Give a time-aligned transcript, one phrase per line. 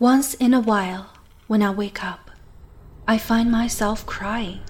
[0.00, 1.10] Once in a while,
[1.48, 2.30] when I wake up,
[3.08, 4.60] I find myself crying.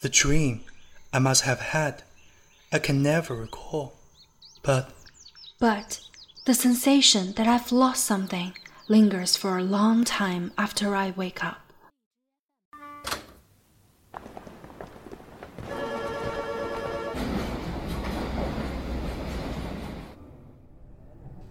[0.00, 0.60] The dream
[1.12, 2.04] I must have had,
[2.72, 3.94] I can never recall.
[4.62, 4.92] But
[5.58, 6.00] But
[6.44, 8.54] the sensation that I've lost something
[8.86, 11.63] lingers for a long time after I wake up.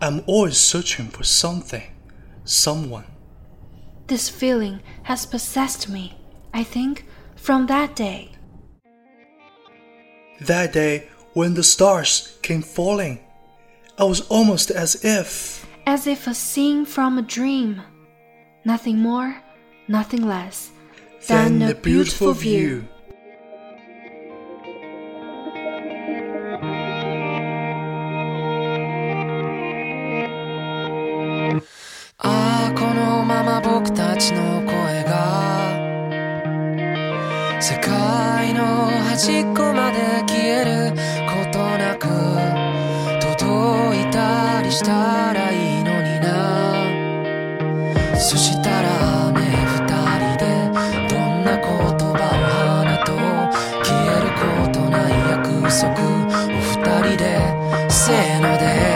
[0.03, 1.83] I'm always searching for something,
[2.43, 3.05] someone.
[4.07, 6.17] This feeling has possessed me,
[6.53, 7.05] I think,
[7.37, 8.33] from that day.
[10.41, 13.21] That day when the stars came falling,
[13.97, 15.65] I was almost as if.
[15.87, 17.81] As if a scene from a dream.
[18.65, 19.41] Nothing more,
[19.87, 20.71] nothing less
[21.29, 22.89] than, a beautiful view.
[34.23, 35.11] ちの声が
[37.59, 40.93] 世界の端っこまで消える
[41.27, 42.07] ことなく
[43.19, 46.31] 届いたりしたらいいのにな。
[48.17, 50.45] そしたらね二人で
[51.09, 53.11] どんな言葉を放と
[53.83, 56.79] 消えることない約束お二
[57.09, 57.27] 人で
[57.89, 58.92] せーので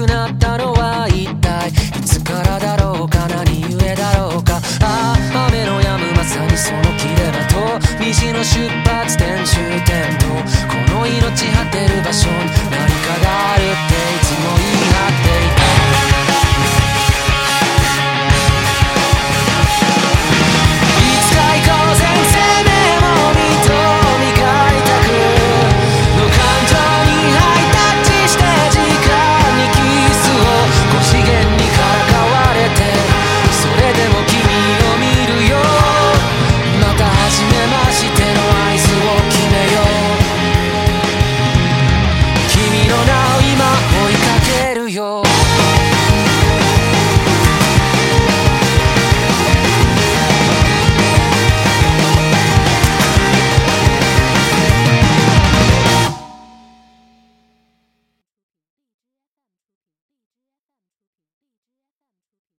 [0.00, 3.28] くなったのは一体いつからだろうか？
[3.28, 4.56] 何故だろうか？
[4.80, 10.26] ああ雨の止むまさにその切れ場と虹の出発点終点と
[10.72, 12.28] この命果てる場所